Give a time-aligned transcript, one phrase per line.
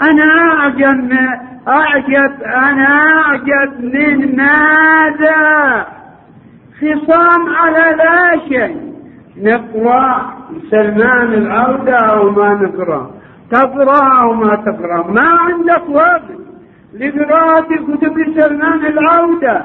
[0.00, 1.12] أنا أعجب
[1.68, 5.86] أعجب أنا أعجب من ماذا؟
[6.80, 8.94] خصام على لا شيء.
[9.42, 10.34] نقرأ
[10.70, 13.10] سلمان العودة أو ما نقرأ؟
[13.50, 16.22] تقرأ أو ما تقرأ؟ ما عندك وقت
[16.94, 19.62] لقراءة كتب سلمان العودة.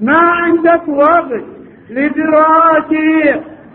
[0.00, 1.42] ما عندك وقت
[1.90, 2.90] لقراءة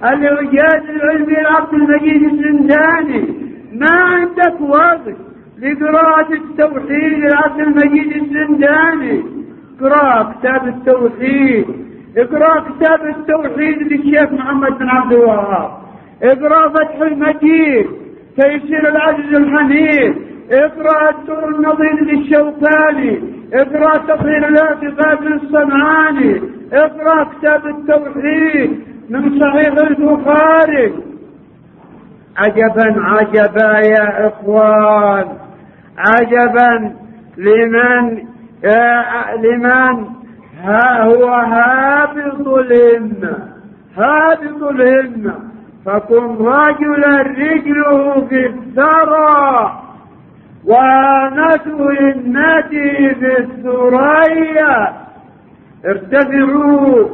[0.04, 3.52] الإعجاز العلمي لعبد المجيد الزنداني.
[3.74, 5.31] ما عندك وقت
[5.62, 9.24] لقراءة التوحيد لعبد المجيد الزنداني.
[9.82, 11.66] اقرأ كتاب التوحيد.
[12.18, 15.72] اقرأ كتاب التوحيد للشيخ محمد بن عبد الوهاب.
[16.24, 17.88] اقرأ فتح المجيد
[18.38, 20.16] تيسير العزيز الحميد.
[20.52, 23.22] اقرأ الدور النظير للشوكاني.
[23.54, 26.42] اقرأ تطهير الاعتقاد للصنعاني
[26.74, 30.94] اقرأ كتاب التوحيد من صحيح البخاري.
[32.38, 35.26] عجبا عجبا يا إخوان.
[35.98, 36.96] عجبا
[37.38, 38.18] لمن
[39.44, 40.06] لمن
[40.64, 43.38] ها هو هابط الهمة
[43.98, 45.36] هابط الهمة.
[45.86, 49.72] فكن رجلا رجله في الثرى
[50.66, 54.94] وآنته همته في الثريا.
[55.86, 57.10] ارتفعوا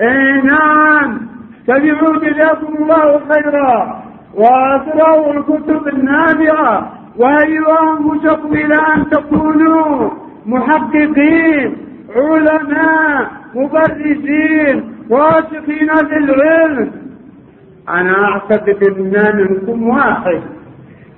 [0.00, 1.20] إي نعم
[1.68, 4.02] اتبعوا جزاكم الله خيرا.
[4.34, 10.10] واقرأوا الكتب النافعة وهيئوا أنفسكم إلى أن تكونوا
[10.46, 11.76] محققين
[12.16, 16.92] علماء مبرزين واثقين في العلم.
[17.88, 20.42] أنا أعتقد أن منكم واحد.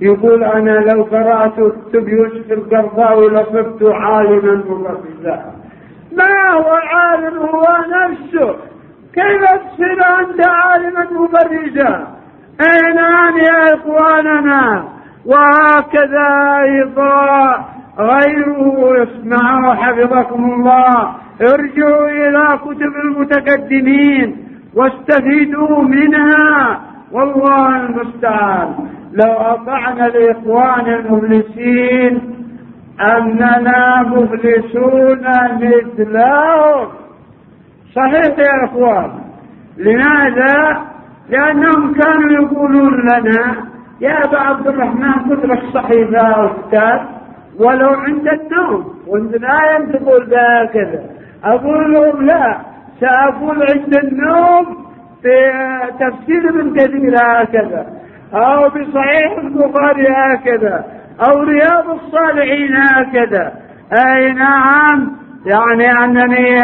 [0.01, 5.53] يقول أنا لو قرأت كتب يوسف القرضاوي لصرت عالما مبرزا.
[6.17, 8.57] ما هو عالم؟ هو نفسه.
[9.15, 12.07] كيف تصير أنت عالما مبرزا؟
[12.61, 14.85] أين أنا يا إخواننا؟
[15.27, 17.65] وهكذا أيضا
[17.99, 21.15] غيره يسمعوا حفظكم الله.
[21.43, 24.37] ارجعوا إلى كتب المتقدمين
[24.75, 26.81] واستفيدوا منها.
[27.13, 28.75] والله المستعان.
[29.13, 32.21] لو أطعنا الإخوان المفلسين
[33.17, 35.21] أننا مفلسون
[35.55, 36.89] مثلهم.
[37.95, 39.11] صحيح يا إخوان.
[39.77, 40.83] لماذا؟
[41.31, 43.72] لأنهم كانوا يقولون لنا
[44.03, 46.51] يا أبا عبد الرحمن خذ لك صحيفة
[47.61, 51.05] ولو عند النوم وانت لا تقول بهكذا
[51.45, 52.57] أقول لهم لا
[53.01, 54.65] سأقول عند النوم
[55.23, 55.53] في
[56.01, 57.87] تفسير ابن كثير هكذا
[58.35, 60.85] أو بصحيح البخاري هكذا
[61.29, 63.53] أو رياض الصالحين هكذا.
[64.07, 66.63] أي نعم يعني أنني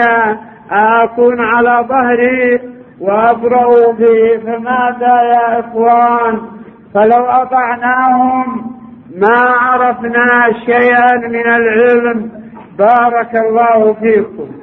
[0.71, 2.61] أكون على ظهري
[3.01, 6.58] وأقرأ به فماذا يا إخوان؟
[6.95, 8.79] فلو أطعناهم
[9.17, 12.31] ما عرفنا شيئا من العلم
[12.79, 14.58] بارك الله فيكم.